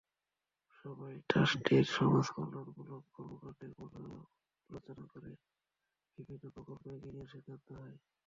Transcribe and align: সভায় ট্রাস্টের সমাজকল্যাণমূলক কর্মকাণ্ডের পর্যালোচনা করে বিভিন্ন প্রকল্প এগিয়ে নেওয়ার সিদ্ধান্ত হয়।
সভায় 0.75 1.19
ট্রাস্টের 1.29 1.85
সমাজকল্যাণমূলক 1.95 3.03
কর্মকাণ্ডের 3.15 3.71
পর্যালোচনা 3.77 5.05
করে 5.13 5.31
বিভিন্ন 6.17 6.45
প্রকল্প 6.55 6.83
এগিয়ে 6.89 7.13
নেওয়ার 7.13 7.31
সিদ্ধান্ত 7.33 7.67
হয়। 7.75 7.97